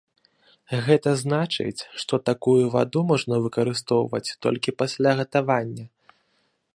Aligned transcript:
Гэта 0.85 1.09
значыць, 1.23 1.85
што 2.03 2.19
такую 2.31 2.63
ваду 2.77 2.99
можна 3.11 3.35
выкарыстоўваць 3.45 4.35
толькі 4.47 4.77
пасля 4.83 5.09
гатавання. 5.21 5.85